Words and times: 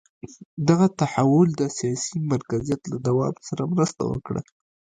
دغه 0.69 0.87
تحول 0.99 1.49
د 1.59 1.61
سیاسي 1.77 2.17
مرکزیت 2.31 2.81
له 2.91 2.97
دوام 3.07 3.35
سره 3.47 3.63
مرسته 3.73 4.01
وکړه. 4.11 4.41